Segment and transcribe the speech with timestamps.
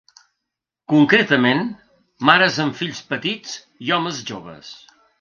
[0.93, 1.61] Concretament,
[2.31, 3.57] mares amb fills petits
[3.89, 4.77] i homes joves.